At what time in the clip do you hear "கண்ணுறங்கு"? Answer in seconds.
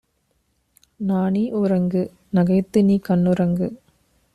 3.09-3.69